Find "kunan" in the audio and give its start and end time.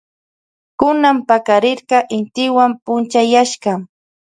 0.79-1.15